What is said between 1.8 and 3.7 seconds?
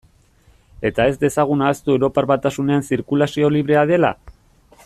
Europar Batasunean zirkulazioa